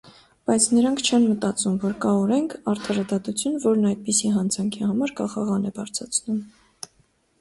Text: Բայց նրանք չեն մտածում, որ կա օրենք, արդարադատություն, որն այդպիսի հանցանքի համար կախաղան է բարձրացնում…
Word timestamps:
Բայց 0.51 0.63
նրանք 0.75 1.01
չեն 1.09 1.27
մտածում, 1.33 1.75
որ 1.83 1.93
կա 2.05 2.15
օրենք, 2.23 2.55
արդարադատություն, 2.73 3.59
որն 3.69 3.87
այդպիսի 3.93 4.33
հանցանքի 4.39 4.85
համար 4.89 5.15
կախաղան 5.21 5.73
է 5.73 5.75
բարձրացնում… 5.77 6.45